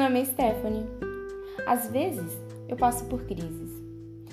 nome 0.00 0.22
é 0.22 0.24
Stephanie. 0.24 0.86
Às 1.66 1.90
vezes 1.90 2.32
eu 2.68 2.76
passo 2.76 3.04
por 3.04 3.22
crises. 3.24 3.70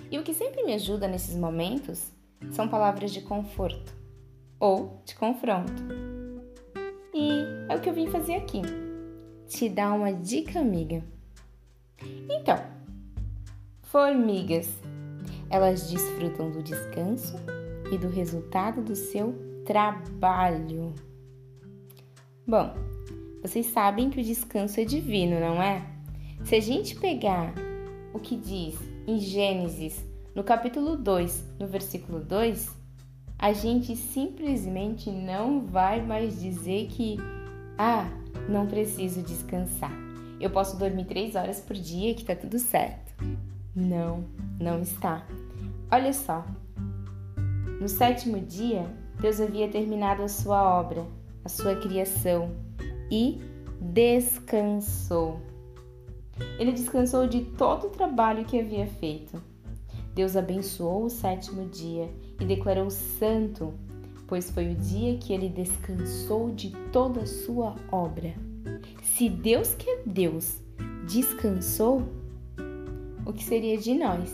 E 0.09 0.17
o 0.17 0.23
que 0.23 0.33
sempre 0.33 0.63
me 0.63 0.73
ajuda 0.73 1.07
nesses 1.07 1.35
momentos 1.35 2.09
são 2.51 2.67
palavras 2.67 3.11
de 3.11 3.21
conforto 3.21 3.93
ou 4.59 5.01
de 5.05 5.13
confronto. 5.13 5.73
E 7.13 7.29
é 7.69 7.75
o 7.75 7.81
que 7.81 7.89
eu 7.89 7.93
vim 7.93 8.07
fazer 8.07 8.35
aqui. 8.35 8.61
Te 9.47 9.67
dar 9.67 9.93
uma 9.93 10.13
dica 10.13 10.59
amiga. 10.59 11.03
Então, 12.29 12.57
formigas. 13.83 14.69
Elas 15.49 15.89
desfrutam 15.89 16.49
do 16.49 16.63
descanso 16.63 17.35
e 17.91 17.97
do 17.97 18.09
resultado 18.09 18.81
do 18.81 18.95
seu 18.95 19.33
trabalho. 19.65 20.93
Bom, 22.45 22.73
vocês 23.47 23.67
sabem 23.67 24.09
que 24.09 24.19
o 24.19 24.23
descanso 24.23 24.77
é 24.77 24.83
divino, 24.83 25.39
não 25.39 25.63
é? 25.63 25.81
Se 26.43 26.55
a 26.55 26.59
gente 26.59 26.95
pegar 26.97 27.53
o 28.13 28.19
que 28.19 28.35
diz 28.35 28.77
em 29.07 29.19
Gênesis, 29.19 30.03
no 30.35 30.43
capítulo 30.43 30.97
2, 30.97 31.55
no 31.57 31.65
versículo 31.65 32.19
2, 32.19 32.69
a 33.39 33.53
gente 33.53 33.95
simplesmente 33.95 35.09
não 35.09 35.65
vai 35.65 36.01
mais 36.01 36.41
dizer 36.41 36.87
que, 36.87 37.17
ah, 37.77 38.09
não 38.49 38.67
preciso 38.67 39.21
descansar. 39.21 39.93
Eu 40.41 40.49
posso 40.49 40.77
dormir 40.77 41.05
três 41.05 41.35
horas 41.35 41.61
por 41.61 41.77
dia 41.77 42.13
que 42.15 42.25
tá 42.25 42.35
tudo 42.35 42.59
certo. 42.59 43.13
Não, 43.73 44.25
não 44.59 44.81
está. 44.81 45.25
Olha 45.89 46.11
só. 46.11 46.45
No 47.79 47.87
sétimo 47.87 48.41
dia, 48.41 48.85
Deus 49.21 49.39
havia 49.39 49.69
terminado 49.69 50.21
a 50.21 50.27
sua 50.27 50.77
obra, 50.77 51.05
a 51.45 51.49
sua 51.49 51.77
criação 51.77 52.66
e 53.11 53.41
descansou. 53.79 55.39
Ele 56.59 56.71
descansou 56.71 57.27
de 57.27 57.41
todo 57.41 57.87
o 57.87 57.89
trabalho 57.89 58.45
que 58.45 58.59
havia 58.59 58.87
feito. 58.87 59.41
Deus 60.13 60.35
abençoou 60.35 61.05
o 61.05 61.09
sétimo 61.09 61.67
dia 61.69 62.09
e 62.39 62.45
declarou 62.45 62.89
santo, 62.89 63.73
pois 64.27 64.49
foi 64.49 64.71
o 64.71 64.75
dia 64.75 65.17
que 65.17 65.31
ele 65.31 65.49
descansou 65.49 66.51
de 66.51 66.71
toda 66.91 67.21
a 67.21 67.27
sua 67.27 67.75
obra. 67.91 68.33
Se 69.01 69.29
Deus 69.29 69.73
que 69.75 69.89
é 69.89 70.03
Deus 70.05 70.59
descansou, 71.07 72.03
o 73.25 73.33
que 73.33 73.43
seria 73.43 73.77
de 73.77 73.93
nós? 73.93 74.33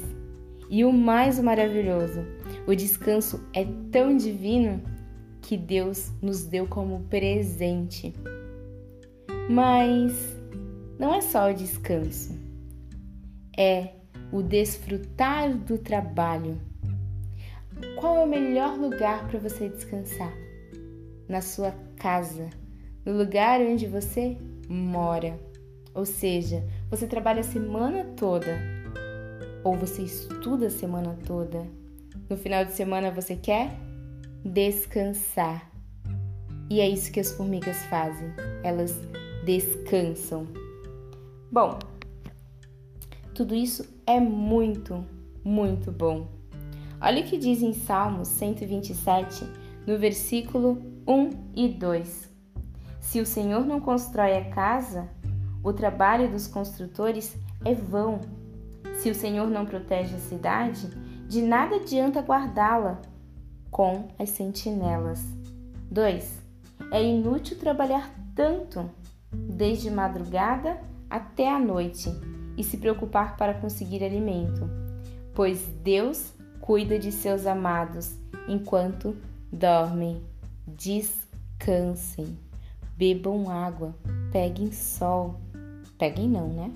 E 0.69 0.85
o 0.85 0.91
mais 0.91 1.39
maravilhoso, 1.39 2.21
o 2.65 2.73
descanso 2.73 3.43
é 3.53 3.65
tão 3.91 4.15
divino 4.15 4.81
que 5.41 5.57
Deus 5.57 6.11
nos 6.21 6.45
deu 6.45 6.65
como 6.65 7.01
presente. 7.09 8.13
Mas 9.49 10.13
não 10.97 11.13
é 11.13 11.21
só 11.21 11.51
o 11.51 11.53
descanso, 11.53 12.37
é 13.57 13.89
o 14.31 14.41
desfrutar 14.41 15.55
do 15.55 15.77
trabalho. 15.77 16.59
Qual 17.99 18.17
é 18.17 18.23
o 18.23 18.27
melhor 18.27 18.77
lugar 18.77 19.27
para 19.27 19.39
você 19.39 19.69
descansar? 19.69 20.33
Na 21.27 21.41
sua 21.41 21.73
casa, 21.97 22.49
no 23.05 23.17
lugar 23.17 23.59
onde 23.61 23.87
você 23.87 24.37
mora. 24.69 25.39
Ou 25.93 26.05
seja, 26.05 26.63
você 26.89 27.05
trabalha 27.05 27.41
a 27.41 27.43
semana 27.43 28.05
toda 28.15 28.57
ou 29.63 29.75
você 29.77 30.03
estuda 30.03 30.67
a 30.67 30.71
semana 30.71 31.17
toda. 31.25 31.65
No 32.29 32.37
final 32.37 32.65
de 32.65 32.73
semana 32.73 33.11
você 33.11 33.35
quer 33.35 33.71
descansar. 34.43 35.71
E 36.69 36.81
é 36.81 36.89
isso 36.89 37.11
que 37.11 37.19
as 37.19 37.31
formigas 37.31 37.77
fazem. 37.85 38.27
Elas 38.63 38.97
descansam. 39.45 40.47
Bom, 41.51 41.77
tudo 43.35 43.53
isso 43.53 43.85
é 44.05 44.19
muito, 44.19 45.03
muito 45.43 45.91
bom. 45.91 46.27
Olha 47.01 47.21
o 47.21 47.25
que 47.25 47.37
diz 47.37 47.61
em 47.61 47.73
Salmos 47.73 48.27
127, 48.29 49.45
no 49.85 49.97
versículo 49.97 50.81
1 51.07 51.29
e 51.55 51.67
2. 51.67 52.31
Se 52.99 53.19
o 53.19 53.25
Senhor 53.25 53.65
não 53.65 53.79
constrói 53.79 54.37
a 54.37 54.49
casa, 54.49 55.09
o 55.63 55.73
trabalho 55.73 56.31
dos 56.31 56.47
construtores 56.47 57.35
é 57.65 57.73
vão. 57.73 58.21
Se 58.95 59.09
o 59.09 59.15
Senhor 59.15 59.49
não 59.49 59.65
protege 59.65 60.15
a 60.15 60.19
cidade, 60.19 60.87
de 61.27 61.41
nada 61.41 61.75
adianta 61.75 62.21
guardá-la 62.21 63.01
com 63.69 64.07
as 64.17 64.29
sentinelas. 64.29 65.25
2. 65.91 66.41
É 66.91 67.03
inútil 67.03 67.57
trabalhar 67.57 68.13
tanto, 68.35 68.89
desde 69.33 69.89
madrugada 69.89 70.79
até 71.09 71.49
a 71.49 71.59
noite, 71.59 72.09
e 72.57 72.63
se 72.63 72.77
preocupar 72.77 73.35
para 73.35 73.53
conseguir 73.53 74.03
alimento, 74.03 74.69
pois 75.33 75.65
Deus 75.83 76.33
cuida 76.61 76.99
de 76.99 77.11
seus 77.11 77.45
amados 77.45 78.15
enquanto 78.47 79.15
dormem. 79.51 80.21
Descansem, 80.65 82.37
bebam 82.95 83.49
água, 83.49 83.95
peguem 84.31 84.71
sol. 84.71 85.39
Peguem 85.97 86.29
não, 86.29 86.47
né? 86.47 86.71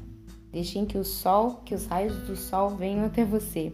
Deixem 0.51 0.85
que 0.85 0.97
o 0.97 1.03
sol, 1.03 1.62
que 1.63 1.75
os 1.75 1.85
raios 1.85 2.16
do 2.28 2.35
sol 2.35 2.72
venham 2.72 3.06
até 3.06 3.23
você. 3.23 3.73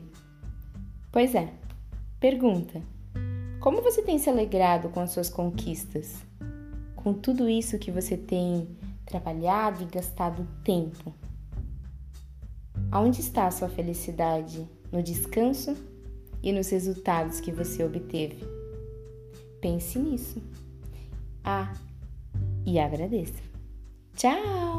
Pois 1.12 1.34
é. 1.36 1.52
Pergunta: 2.20 2.82
como 3.60 3.82
você 3.82 4.02
tem 4.02 4.18
se 4.20 4.30
alegrado 4.30 4.90
com 4.90 5.00
as 5.00 5.12
suas 5.12 5.30
conquistas? 5.30 6.24
Com 7.04 7.14
tudo 7.14 7.50
isso 7.50 7.78
que 7.78 7.92
você 7.92 8.16
tem 8.16 8.66
trabalhado 9.06 9.84
e 9.84 9.86
gastado 9.86 10.48
tempo? 10.64 11.14
Aonde 12.90 13.20
está 13.20 13.46
a 13.46 13.52
sua 13.52 13.68
felicidade? 13.68 14.66
No 14.90 15.04
descanso 15.04 15.76
e 16.42 16.54
nos 16.54 16.70
resultados 16.70 17.42
que 17.42 17.52
você 17.52 17.84
obteve? 17.84 18.38
Pense 19.60 20.00
nisso. 20.00 20.42
Ah, 21.44 21.74
e 22.66 22.80
agradeça. 22.80 23.42
Tchau! 24.16 24.73